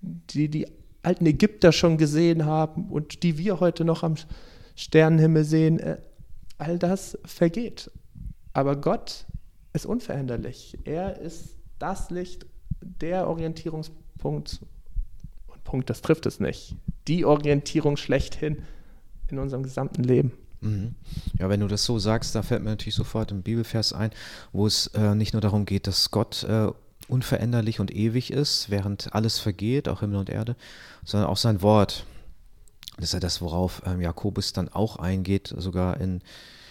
[0.00, 0.66] die die
[1.02, 4.14] alten Ägypter schon gesehen haben und die wir heute noch am
[4.74, 5.98] Sternenhimmel sehen, äh,
[6.58, 7.90] all das vergeht.
[8.52, 9.26] Aber Gott
[9.72, 10.78] ist unveränderlich.
[10.84, 12.46] Er ist das Licht,
[13.00, 14.60] der Orientierungspunkt.
[15.46, 16.76] Und Punkt, das trifft es nicht.
[17.08, 18.62] Die Orientierung schlechthin
[19.28, 20.32] in unserem gesamten Leben.
[20.60, 20.94] Mhm.
[21.38, 24.10] Ja, wenn du das so sagst, da fällt mir natürlich sofort ein Bibelvers ein,
[24.52, 26.68] wo es äh, nicht nur darum geht, dass Gott äh,
[27.08, 30.56] unveränderlich und ewig ist, während alles vergeht, auch Himmel und Erde,
[31.04, 32.06] sondern auch sein Wort.
[32.96, 36.22] Das ist ja das, worauf ähm, Jakobus dann auch eingeht, sogar in,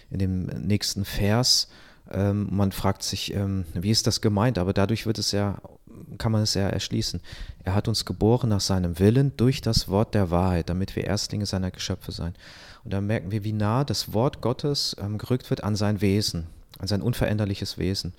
[0.10, 1.68] in dem nächsten Vers.
[2.10, 4.58] Ähm, man fragt sich, ähm, wie ist das gemeint?
[4.58, 5.62] Aber dadurch wird es ja,
[6.18, 7.22] kann man es ja erschließen.
[7.64, 11.46] Er hat uns geboren nach seinem Willen durch das Wort der Wahrheit, damit wir Erstlinge
[11.46, 12.36] seiner Geschöpfe sein.
[12.84, 16.48] Und da merken wir, wie nah das Wort Gottes ähm, gerückt wird an sein Wesen,
[16.80, 18.14] an sein unveränderliches Wesen.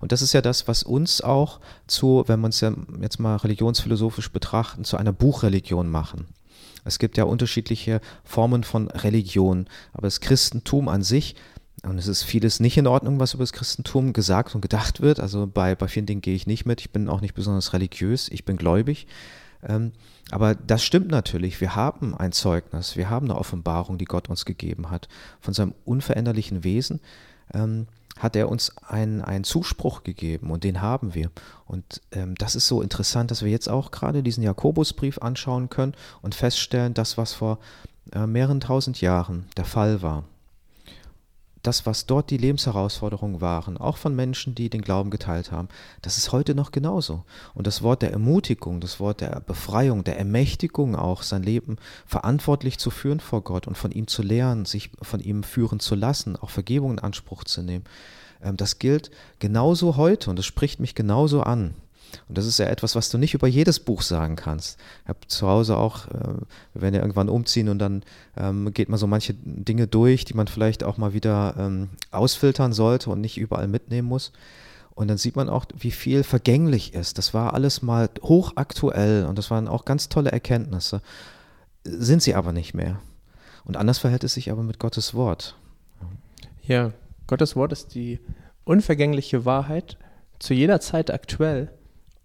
[0.00, 3.36] Und das ist ja das, was uns auch zu, wenn man es ja jetzt mal
[3.36, 6.26] religionsphilosophisch betrachten, zu einer Buchreligion machen.
[6.84, 11.36] Es gibt ja unterschiedliche Formen von Religion, aber das Christentum an sich,
[11.82, 15.18] und es ist vieles nicht in Ordnung, was über das Christentum gesagt und gedacht wird.
[15.18, 16.80] Also bei, bei vielen Dingen gehe ich nicht mit.
[16.80, 19.06] Ich bin auch nicht besonders religiös, ich bin gläubig.
[19.62, 19.92] Ähm,
[20.30, 21.60] aber das stimmt natürlich.
[21.60, 25.08] Wir haben ein Zeugnis, wir haben eine Offenbarung, die Gott uns gegeben hat.
[25.40, 27.00] Von seinem unveränderlichen Wesen
[27.52, 27.86] ähm,
[28.18, 31.30] hat er uns einen, einen Zuspruch gegeben und den haben wir.
[31.64, 35.94] Und ähm, das ist so interessant, dass wir jetzt auch gerade diesen Jakobusbrief anschauen können
[36.20, 37.58] und feststellen, das, was vor
[38.12, 40.24] äh, mehreren tausend Jahren der Fall war,
[41.62, 45.68] das, was dort die Lebensherausforderungen waren, auch von Menschen, die den Glauben geteilt haben,
[46.02, 47.24] das ist heute noch genauso.
[47.54, 52.78] Und das Wort der Ermutigung, das Wort der Befreiung, der Ermächtigung auch, sein Leben verantwortlich
[52.78, 56.36] zu führen vor Gott und von ihm zu lernen, sich von ihm führen zu lassen,
[56.36, 57.84] auch Vergebung in Anspruch zu nehmen,
[58.42, 61.74] ähm, das gilt genauso heute und das spricht mich genauso an.
[62.28, 64.78] Und das ist ja etwas, was du nicht über jedes Buch sagen kannst.
[65.02, 66.34] Ich habe zu Hause auch, äh,
[66.74, 68.02] wir werden ja irgendwann umziehen und dann
[68.36, 72.72] ähm, geht man so manche Dinge durch, die man vielleicht auch mal wieder ähm, ausfiltern
[72.72, 74.32] sollte und nicht überall mitnehmen muss.
[74.94, 77.16] Und dann sieht man auch, wie viel vergänglich ist.
[77.16, 81.00] Das war alles mal hochaktuell und das waren auch ganz tolle Erkenntnisse.
[81.84, 83.00] Sind sie aber nicht mehr.
[83.64, 85.56] Und anders verhält es sich aber mit Gottes Wort.
[86.62, 86.92] Ja,
[87.26, 88.20] Gottes Wort ist die
[88.64, 89.96] unvergängliche Wahrheit,
[90.38, 91.70] zu jeder Zeit aktuell.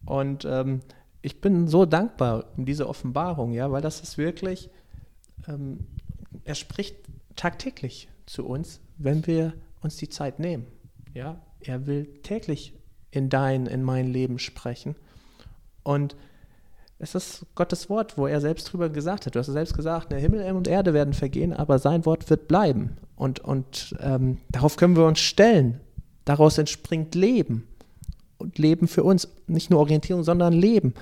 [0.06, 0.82] Und ähm,
[1.22, 4.70] ich bin so dankbar um diese Offenbarung, ja, weil das ist wirklich,
[5.48, 5.80] ähm,
[6.44, 6.96] er spricht
[7.36, 10.68] tagtäglich zu uns, wenn wir uns die Zeit nehmen.
[11.14, 12.74] Ja, er will täglich
[13.12, 14.96] in dein, in mein Leben sprechen.
[15.84, 16.16] Und
[17.00, 19.36] es ist Gottes Wort, wo er selbst drüber gesagt hat.
[19.36, 22.98] Du hast selbst gesagt, der Himmel und Erde werden vergehen, aber sein Wort wird bleiben.
[23.16, 25.82] Und, und ähm, darauf können wir uns stellen.
[26.24, 27.68] Daraus entspringt Leben
[28.56, 29.28] Leben für uns.
[29.48, 30.94] Nicht nur Orientierung, sondern Leben.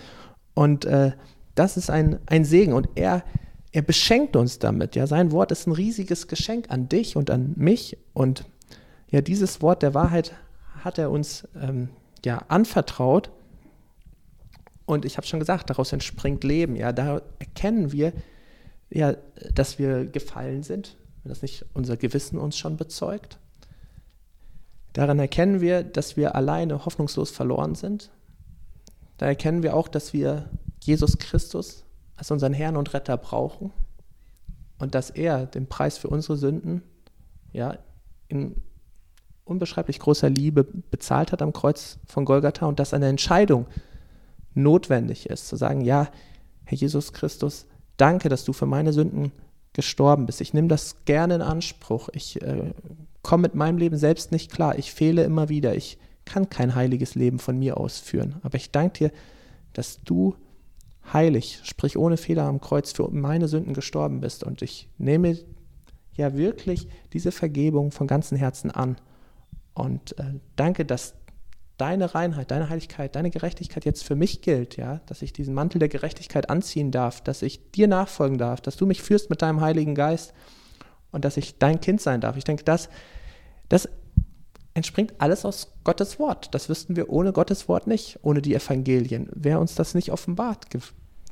[0.53, 1.11] Und äh,
[1.55, 2.73] das ist ein, ein Segen.
[2.73, 3.23] Und er,
[3.71, 4.95] er beschenkt uns damit.
[4.95, 7.97] Ja, sein Wort ist ein riesiges Geschenk an dich und an mich.
[8.13, 8.45] Und
[9.09, 10.33] ja, dieses Wort der Wahrheit
[10.83, 11.89] hat er uns ähm,
[12.25, 13.29] ja anvertraut.
[14.85, 16.75] Und ich habe schon gesagt, daraus entspringt Leben.
[16.75, 18.13] Ja, da erkennen wir,
[18.89, 19.15] ja,
[19.53, 23.37] dass wir gefallen sind, wenn das nicht unser Gewissen uns schon bezeugt.
[24.93, 28.11] Daran erkennen wir, dass wir alleine hoffnungslos verloren sind.
[29.17, 31.83] Da erkennen wir auch, dass wir Jesus Christus
[32.15, 33.71] als unseren Herrn und Retter brauchen
[34.79, 36.83] und dass er den Preis für unsere Sünden
[37.51, 37.77] ja,
[38.27, 38.55] in
[39.45, 43.67] unbeschreiblich großer Liebe bezahlt hat am Kreuz von Golgatha und dass eine Entscheidung
[44.53, 46.09] notwendig ist, zu sagen, ja,
[46.65, 47.65] Herr Jesus Christus,
[47.97, 49.31] danke, dass du für meine Sünden
[49.73, 50.39] gestorben bist.
[50.39, 52.09] Ich nehme das gerne in Anspruch.
[52.13, 52.73] Ich äh,
[53.23, 54.77] komme mit meinem Leben selbst nicht klar.
[54.77, 55.75] Ich fehle immer wieder.
[55.75, 58.35] Ich kann kein heiliges Leben von mir ausführen.
[58.43, 59.11] Aber ich danke dir,
[59.73, 60.35] dass du
[61.11, 64.43] heilig, sprich ohne Fehler am Kreuz für meine Sünden gestorben bist.
[64.43, 65.37] Und ich nehme
[66.13, 68.97] ja wirklich diese Vergebung von ganzem Herzen an.
[69.73, 71.15] Und äh, danke, dass
[71.77, 75.79] deine Reinheit, deine Heiligkeit, deine Gerechtigkeit jetzt für mich gilt, ja, dass ich diesen Mantel
[75.79, 79.61] der Gerechtigkeit anziehen darf, dass ich dir nachfolgen darf, dass du mich führst mit deinem
[79.61, 80.33] Heiligen Geist
[81.13, 82.35] und dass ich dein Kind sein darf.
[82.35, 82.89] Ich denke, das,
[83.69, 83.87] das
[84.73, 86.53] entspringt alles aus Gottes Wort.
[86.53, 89.29] Das wüssten wir ohne Gottes Wort nicht, ohne die Evangelien.
[89.33, 90.81] Wäre uns das nicht offenbart ge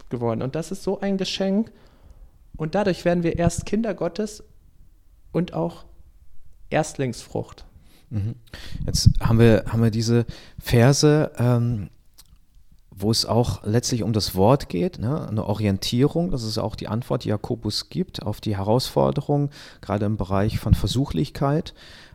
[0.10, 0.42] geworden.
[0.42, 1.72] Und das ist so ein Geschenk.
[2.58, 4.44] Und dadurch werden wir erst Kinder Gottes
[5.32, 5.86] und auch
[6.70, 7.66] Erstlingsfrucht.
[8.10, 8.36] Mhm.
[8.86, 10.26] Jetzt haben wir, haben wir diese
[10.60, 11.90] Verse, ähm,
[13.02, 15.28] wo es auch letztlich um das Wort geht, ne?
[15.28, 19.50] eine Orientierung, das ist auch die Antwort, die Jakobus gibt auf die Herausforderung,
[19.82, 21.74] gerade im Bereich von Versuchlichkeit,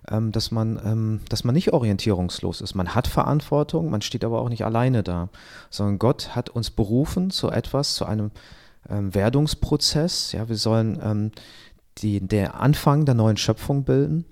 [0.08, 2.74] ähm, dass, man, ähm, dass man nicht orientierungslos ist.
[2.74, 5.28] Man hat Verantwortung, man steht aber auch nicht alleine da,
[5.70, 8.30] sondern Gott hat uns berufen zu etwas, zu einem
[8.88, 10.32] ähm, Werdungsprozess.
[10.32, 11.32] Ja, wir sollen ähm,
[11.98, 14.26] die, der Anfang der neuen Schöpfung bilden.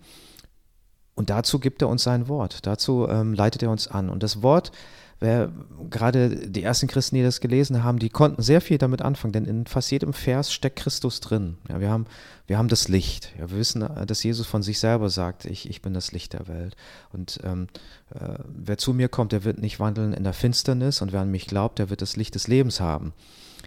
[1.14, 4.10] Und dazu gibt er uns sein Wort, dazu ähm, leitet er uns an.
[4.10, 4.72] Und das Wort,
[5.20, 5.50] wer,
[5.90, 9.44] gerade die ersten Christen, die das gelesen haben, die konnten sehr viel damit anfangen, denn
[9.44, 11.56] in fast jedem Vers steckt Christus drin.
[11.68, 12.06] Ja, wir, haben,
[12.46, 13.32] wir haben das Licht.
[13.38, 16.48] Ja, wir wissen, dass Jesus von sich selber sagt, ich, ich bin das Licht der
[16.48, 16.76] Welt.
[17.12, 17.68] Und ähm,
[18.14, 21.30] äh, wer zu mir kommt, der wird nicht wandeln in der Finsternis und wer an
[21.30, 23.12] mich glaubt, der wird das Licht des Lebens haben.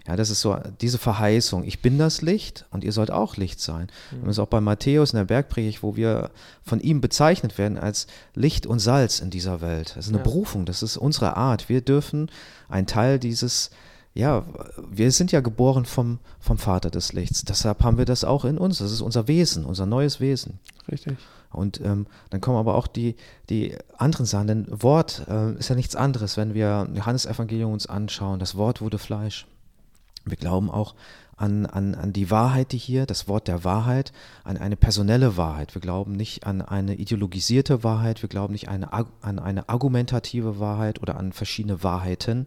[0.08, 1.64] Ja, das ist so diese Verheißung.
[1.64, 3.88] Ich bin das Licht und ihr sollt auch Licht sein.
[4.10, 4.22] Mhm.
[4.22, 6.30] Das ist auch bei Matthäus in der Bergpredigt, wo wir
[6.62, 9.92] von ihm bezeichnet werden als Licht und Salz in dieser Welt.
[9.96, 10.24] Das ist eine ja.
[10.24, 11.68] Berufung, das ist unsere Art.
[11.68, 12.30] Wir dürfen
[12.70, 13.68] ein Teil dieses,
[14.14, 14.46] ja,
[14.90, 17.44] wir sind ja geboren vom, vom Vater des Lichts.
[17.44, 18.78] Deshalb haben wir das auch in uns.
[18.78, 20.58] Das ist unser Wesen, unser neues Wesen.
[20.90, 21.18] Richtig.
[21.50, 23.14] Und ähm, dann kommen aber auch die,
[23.50, 24.46] die anderen Sachen.
[24.46, 28.38] Denn Wort äh, ist ja nichts anderes, wenn wir Johannes Evangelium uns anschauen.
[28.38, 29.46] Das Wort wurde Fleisch.
[30.24, 30.94] Wir glauben auch
[31.38, 34.12] an, an, an die Wahrheit, die hier, das Wort der Wahrheit,
[34.44, 35.74] an eine personelle Wahrheit.
[35.74, 41.00] Wir glauben nicht an eine ideologisierte Wahrheit, wir glauben nicht eine, an eine argumentative Wahrheit
[41.00, 42.46] oder an verschiedene Wahrheiten,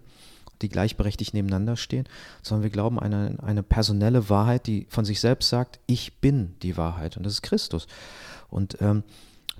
[0.62, 2.08] die gleichberechtigt nebeneinander stehen,
[2.44, 6.56] sondern wir glauben an eine, eine personelle Wahrheit, die von sich selbst sagt, ich bin
[6.62, 7.88] die Wahrheit und das ist Christus.
[8.50, 9.04] Und ähm,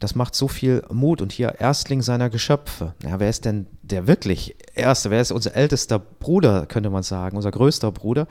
[0.02, 2.96] das macht so viel Mut und hier Erstling seiner Geschöpfe.
[3.04, 5.12] Ja, wer ist denn der wirklich Erste?
[5.12, 8.28] Wer ist unser ältester Bruder, könnte man sagen, unser größter Bruder?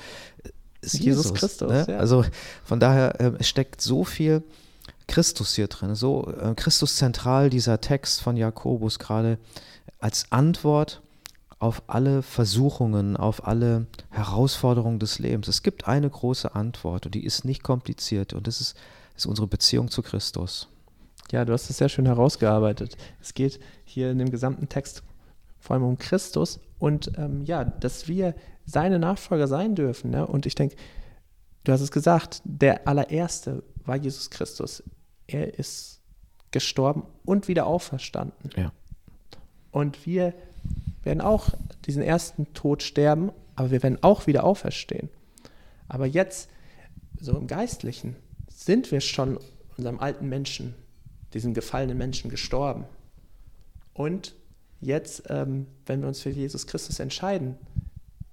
[0.81, 1.71] Ist Jesus, Jesus Christus.
[1.71, 1.87] Ne?
[1.89, 1.99] Ja.
[1.99, 2.25] Also
[2.65, 4.43] von daher äh, steckt so viel
[5.07, 9.39] Christus hier drin, so äh, Christus zentral, dieser Text von Jakobus gerade
[10.01, 11.03] als Antwort
[11.61, 15.47] auf alle Versuchungen, auf alle Herausforderungen des Lebens.
[15.47, 18.75] Es gibt eine große Antwort und die ist nicht kompliziert und das ist,
[19.17, 20.67] ist unsere Beziehung zu Christus.
[21.33, 22.97] Ja, du hast es sehr schön herausgearbeitet.
[23.21, 25.03] Es geht hier in dem gesamten Text
[25.59, 30.11] vor allem um Christus und ähm, ja, dass wir seine Nachfolger sein dürfen.
[30.11, 30.27] Ne?
[30.27, 30.77] Und ich denke,
[31.65, 34.83] du hast es gesagt, der allererste war Jesus Christus.
[35.27, 36.01] Er ist
[36.51, 38.51] gestorben und wieder auferstanden.
[38.57, 38.73] Ja.
[39.71, 40.35] Und wir
[41.03, 41.51] werden auch
[41.87, 45.11] diesen ersten Tod sterben, aber wir werden auch wieder auferstehen.
[45.89, 46.49] Aber jetzt,
[47.21, 48.17] so im Geistlichen,
[48.49, 49.39] sind wir schon
[49.77, 50.75] unserem alten Menschen
[51.35, 52.85] diesem gefallenen Menschen gestorben.
[53.95, 54.35] Und
[54.81, 57.57] jetzt, ähm, wenn wir uns für Jesus Christus entscheiden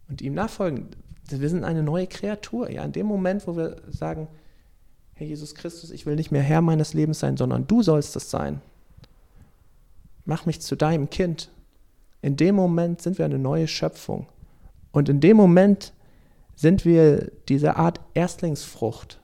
[0.09, 0.87] und ihm nachfolgen,
[1.29, 2.69] wir sind eine neue Kreatur.
[2.71, 4.27] Ja, in dem Moment, wo wir sagen,
[5.13, 8.29] Herr Jesus Christus, ich will nicht mehr Herr meines Lebens sein, sondern du sollst es
[8.29, 8.61] sein.
[10.25, 11.49] Mach mich zu deinem Kind.
[12.21, 14.27] In dem Moment sind wir eine neue Schöpfung.
[14.91, 15.93] Und in dem Moment
[16.55, 19.19] sind wir diese Art Erstlingsfrucht.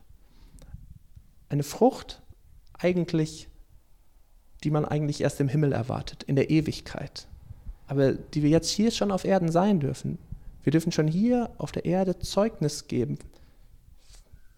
[1.50, 2.22] Eine Frucht
[2.74, 3.48] eigentlich
[4.63, 7.28] die man eigentlich erst im Himmel erwartet, in der Ewigkeit.
[7.88, 10.17] Aber die wir jetzt hier schon auf Erden sein dürfen.
[10.63, 13.17] Wir dürfen schon hier auf der Erde Zeugnis geben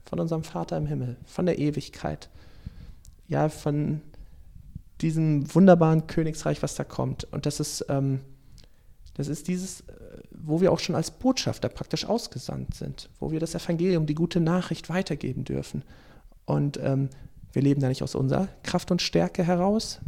[0.06, 2.30] von unserem Vater im Himmel, von der Ewigkeit.
[3.28, 4.02] Ja, von
[5.02, 7.26] diesem wunderbaren Königsreich, was da kommt.
[7.26, 8.22] Und das ist, ähm,
[9.16, 9.84] das ist dieses, äh,
[10.32, 14.40] wo wir auch schon als Botschafter praktisch ausgesandt sind, wo wir das Evangelium, die gute
[14.40, 15.84] Nachricht weitergeben dürfen.
[16.46, 17.10] Und ähm,
[17.56, 20.02] wir leben da nicht aus unserer Kraft und Stärke heraus,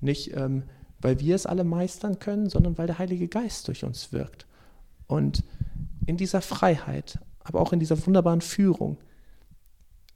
[0.00, 0.62] nicht ähm,
[1.00, 4.46] weil wir es alle meistern können, sondern weil der Heilige Geist durch uns wirkt.
[5.06, 5.44] Und
[6.06, 8.98] in dieser Freiheit, aber auch in dieser wunderbaren Führung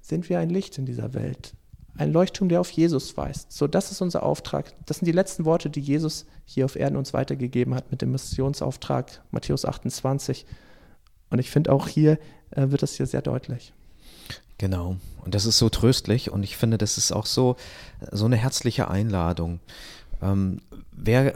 [0.01, 1.55] sind wir ein Licht in dieser Welt,
[1.97, 3.51] Ein Leuchtturm, der auf Jesus weist.
[3.51, 4.73] So, das ist unser Auftrag.
[4.87, 8.13] Das sind die letzten Worte, die Jesus hier auf Erden uns weitergegeben hat mit dem
[8.13, 10.47] Missionsauftrag, Matthäus 28.
[11.31, 12.21] Und ich finde auch hier
[12.53, 13.75] äh, wird das hier sehr deutlich.
[14.59, 14.97] Genau.
[15.25, 17.57] Und das ist so tröstlich und ich finde, das ist auch so,
[18.11, 19.61] so eine herzliche Einladung.
[20.21, 20.61] Ähm,
[20.93, 21.35] wer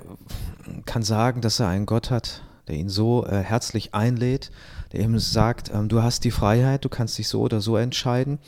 [0.87, 4.51] kann sagen, dass er einen Gott hat, der ihn so äh, herzlich einlädt,
[4.93, 8.39] der ihm sagt, ähm, du hast die Freiheit, du kannst dich so oder so entscheiden,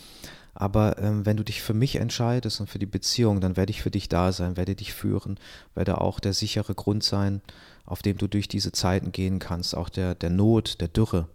[0.55, 3.83] aber ähm, wenn du dich für mich entscheidest und für die Beziehung, dann werde ich
[3.83, 5.39] für dich da sein, werde dich führen,
[5.75, 7.43] werde auch der sichere Grund sein,
[7.87, 11.29] auf dem du durch diese Zeiten gehen kannst, auch der, der Not, der Dürre.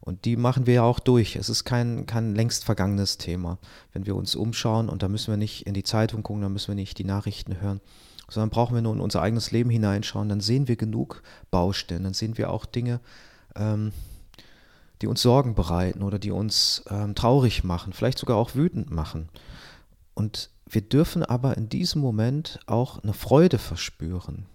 [0.00, 1.36] Und die machen wir ja auch durch.
[1.36, 3.58] Es ist kein, kein längst vergangenes Thema.
[3.92, 6.68] Wenn wir uns umschauen, und da müssen wir nicht in die Zeitung gucken, da müssen
[6.68, 7.80] wir nicht die Nachrichten hören,
[8.28, 12.14] sondern brauchen wir nur in unser eigenes Leben hineinschauen, dann sehen wir genug Baustellen, dann
[12.14, 13.00] sehen wir auch Dinge,
[13.56, 13.92] ähm,
[15.02, 19.28] die uns Sorgen bereiten oder die uns ähm, traurig machen, vielleicht sogar auch wütend machen.
[20.14, 24.46] Und wir dürfen aber in diesem Moment auch eine Freude verspüren,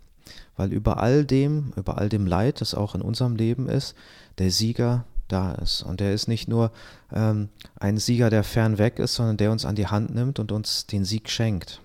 [0.55, 3.95] weil über all dem, über all dem Leid, das auch in unserem Leben ist,
[4.37, 5.81] der Sieger da ist.
[5.83, 6.71] Und der ist nicht nur
[7.11, 10.51] ähm, ein Sieger, der fern weg ist, sondern der uns an die Hand nimmt und
[10.51, 11.81] uns den Sieg schenkt.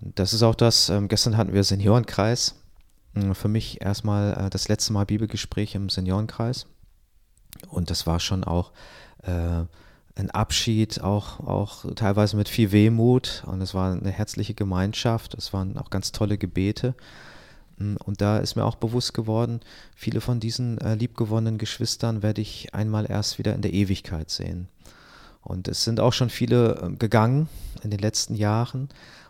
[0.00, 2.54] Und das ist auch das, ähm, gestern hatten wir Seniorenkreis.
[3.14, 6.66] Hm, für mich erstmal äh, das letzte Mal Bibelgespräch im Seniorenkreis.
[7.68, 8.72] Und das war schon auch
[9.22, 9.64] äh,
[10.14, 13.44] ein Abschied, auch, auch teilweise mit viel Wehmut.
[13.46, 15.34] Und es war eine herzliche Gemeinschaft.
[15.34, 16.94] Es waren auch ganz tolle Gebete.
[17.78, 19.60] Hm, und da ist mir auch bewusst geworden,
[19.94, 24.68] viele von diesen äh, liebgewonnenen Geschwistern werde ich einmal erst wieder in der Ewigkeit sehen.
[25.42, 27.48] Und es sind auch schon viele äh, gegangen
[27.82, 28.82] in den letzten Jahren.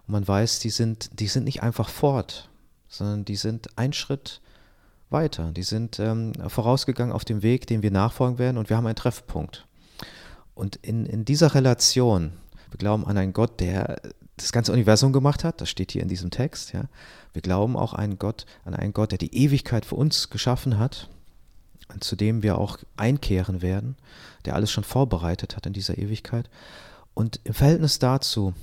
[0.06, 2.48] Und man weiß, die sind, die sind nicht einfach fort,
[2.88, 4.40] sondern die sind ein Schritt
[5.10, 5.52] weiter.
[5.52, 8.96] Die sind ähm, vorausgegangen auf dem Weg, den wir nachfolgen werden und wir haben einen
[8.96, 9.66] Treffpunkt.
[10.54, 12.32] Und in, in dieser Relation,
[12.70, 14.00] wir glauben an einen Gott, der
[14.38, 16.84] das ganze Universum gemacht hat, das steht hier in diesem Text, ja.
[17.32, 21.08] Wir glauben auch einen Gott, an einen Gott, der die Ewigkeit für uns geschaffen hat
[21.92, 23.96] und zu dem wir auch einkehren werden,
[24.44, 26.48] der alles schon vorbereitet hat in dieser Ewigkeit.
[27.14, 28.54] Und im Verhältnis dazu,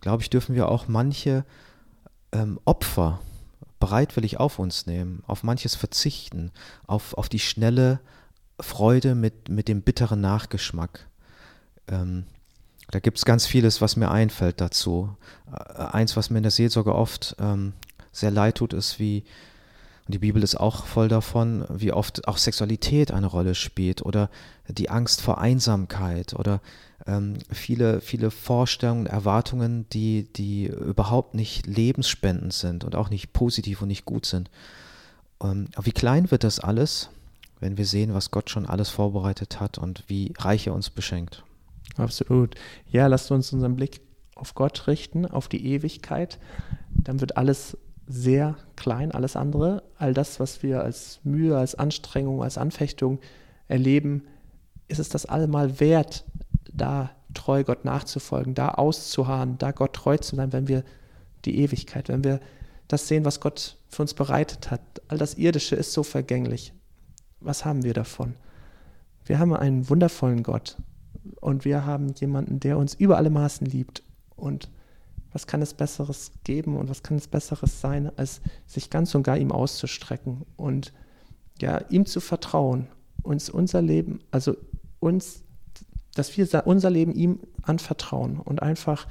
[0.00, 1.44] glaube ich, dürfen wir auch manche
[2.32, 3.20] ähm, Opfer
[3.80, 6.50] bereitwillig auf uns nehmen, auf manches verzichten,
[6.86, 8.00] auf, auf die schnelle
[8.60, 11.06] Freude mit, mit dem bitteren Nachgeschmack.
[11.86, 12.24] Ähm,
[12.90, 15.14] da gibt es ganz vieles, was mir einfällt dazu.
[15.52, 17.74] Äh, eins, was mir in der Seelsorge oft ähm,
[18.12, 19.24] sehr leid tut, ist, wie,
[20.06, 24.30] und die Bibel ist auch voll davon, wie oft auch Sexualität eine Rolle spielt oder
[24.68, 26.60] die Angst vor Einsamkeit oder
[27.06, 33.82] ähm, viele, viele Vorstellungen, Erwartungen, die, die überhaupt nicht lebensspendend sind und auch nicht positiv
[33.82, 34.50] und nicht gut sind.
[35.42, 37.10] Ähm, wie klein wird das alles,
[37.60, 41.44] wenn wir sehen, was Gott schon alles vorbereitet hat und wie reich er uns beschenkt?
[41.98, 42.54] Absolut.
[42.90, 44.00] Ja, lasst uns unseren Blick
[44.34, 46.38] auf Gott richten, auf die Ewigkeit.
[46.90, 49.82] Dann wird alles sehr klein, alles andere.
[49.96, 53.18] All das, was wir als Mühe, als Anstrengung, als Anfechtung
[53.66, 54.22] erleben,
[54.86, 56.24] ist es das allemal wert,
[56.72, 60.84] da treu Gott nachzufolgen, da auszuharren, da Gott treu zu sein, wenn wir
[61.44, 62.40] die Ewigkeit, wenn wir
[62.86, 64.80] das sehen, was Gott für uns bereitet hat.
[65.08, 66.72] All das Irdische ist so vergänglich.
[67.40, 68.34] Was haben wir davon?
[69.26, 70.76] Wir haben einen wundervollen Gott
[71.40, 74.02] und wir haben jemanden, der uns über alle Maßen liebt.
[74.36, 74.70] Und
[75.32, 79.22] was kann es Besseres geben und was kann es Besseres sein, als sich ganz und
[79.22, 80.92] gar ihm auszustrecken und
[81.60, 82.88] ja, ihm zu vertrauen,
[83.22, 84.56] uns unser Leben, also
[85.00, 85.42] uns,
[86.14, 89.06] dass wir unser Leben ihm anvertrauen und einfach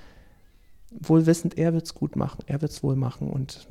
[0.92, 3.68] wohl wissend, er wird es gut machen, er wird es wohl machen und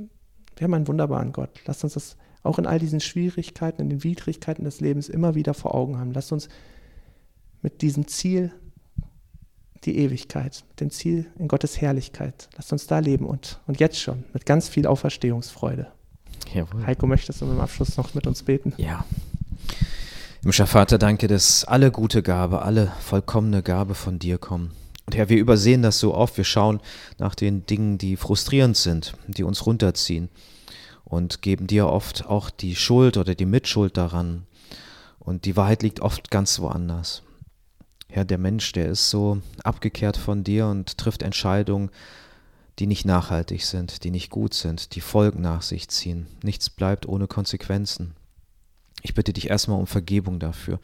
[0.56, 1.50] wir haben einen wunderbaren Gott.
[1.66, 5.52] Lasst uns das auch in all diesen Schwierigkeiten, in den Widrigkeiten des Lebens immer wieder
[5.52, 6.12] vor Augen haben.
[6.12, 6.48] Lasst uns
[7.62, 8.52] mit diesem Ziel
[9.84, 12.48] die Ewigkeit, mit dem Ziel in Gottes Herrlichkeit.
[12.56, 15.86] Lasst uns da leben und, und jetzt schon mit ganz viel Auferstehungsfreude.
[16.52, 16.86] Jawohl.
[16.86, 18.72] Heiko, möchtest du im Abschluss noch mit uns beten?
[18.76, 19.04] Ja.
[20.40, 24.72] Himmlischer Vater, danke, dass alle gute Gabe, alle vollkommene Gabe von dir kommen.
[25.06, 26.36] Und Herr, wir übersehen das so oft.
[26.36, 26.80] Wir schauen
[27.18, 30.28] nach den Dingen, die frustrierend sind, die uns runterziehen
[31.04, 34.46] und geben dir oft auch die Schuld oder die Mitschuld daran.
[35.18, 37.22] Und die Wahrheit liegt oft ganz woanders.
[38.09, 41.90] Herr, der Mensch, der ist so abgekehrt von dir und trifft Entscheidungen,
[42.78, 46.26] die nicht nachhaltig sind, die nicht gut sind, die Folgen nach sich ziehen.
[46.42, 48.14] Nichts bleibt ohne Konsequenzen.
[49.02, 50.78] Ich bitte dich erstmal um Vergebung dafür,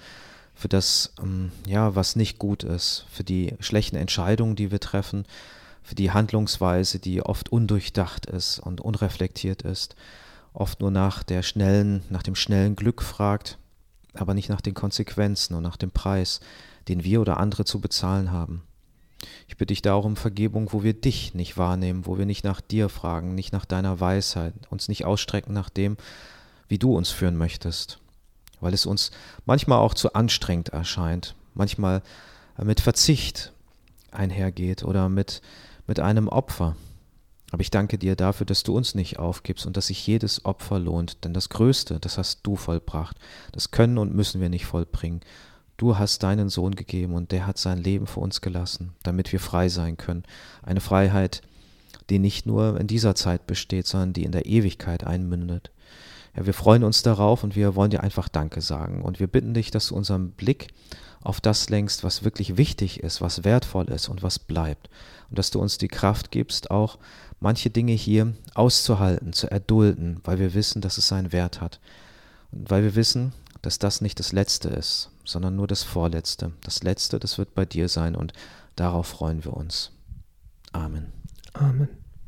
[0.55, 5.25] für das, ähm, ja, was nicht gut ist, für die schlechten Entscheidungen, die wir treffen,
[5.83, 9.97] für die Handlungsweise, die oft undurchdacht ist und unreflektiert ist,
[10.53, 13.59] oft nur nach der schnellen, nach dem schnellen Glück fragt,
[14.15, 16.41] aber nicht nach den Konsequenzen und nach dem Preis,
[16.89, 18.63] den wir oder andere zu bezahlen haben.
[19.47, 22.89] Ich bitte dich darum Vergebung, wo wir dich nicht wahrnehmen, wo wir nicht nach dir
[22.89, 25.97] fragen, nicht nach deiner Weisheit, uns nicht ausstrecken nach dem,
[26.69, 27.99] wie du uns führen möchtest,
[28.61, 29.11] weil es uns
[29.47, 32.03] manchmal auch zu anstrengend erscheint, manchmal
[32.63, 33.53] mit Verzicht
[34.11, 35.43] einhergeht oder mit,
[35.87, 36.77] mit einem Opfer.
[37.53, 40.79] Aber ich danke dir dafür, dass du uns nicht aufgibst und dass sich jedes Opfer
[40.79, 43.19] lohnt, denn das Größte, das hast du vollbracht.
[43.53, 45.21] Das können und müssen wir nicht vollbringen.
[45.77, 49.41] Du hast deinen Sohn gegeben und der hat sein Leben für uns gelassen, damit wir
[49.41, 50.23] frei sein können.
[50.63, 51.43] Eine Freiheit,
[52.09, 55.71] die nicht nur in dieser Zeit besteht, sondern die in der Ewigkeit einmündet.
[56.35, 59.03] Ja, wir freuen uns darauf und wir wollen dir einfach Danke sagen.
[59.03, 60.69] Und wir bitten dich, dass du unseren Blick
[61.21, 64.89] auf das lenkst, was wirklich wichtig ist, was wertvoll ist und was bleibt.
[65.29, 66.99] Und dass du uns die Kraft gibst, auch
[67.43, 71.81] manche Dinge hier auszuhalten, zu erdulden, weil wir wissen, dass es seinen Wert hat.
[72.53, 73.33] Und weil wir wissen,
[73.63, 76.53] dass das nicht das Letzte ist, sondern nur das Vorletzte.
[76.63, 78.33] Das Letzte, das wird bei dir sein und
[78.77, 79.93] darauf freuen wir uns.
[80.73, 81.13] Amen.
[81.53, 82.02] Amen.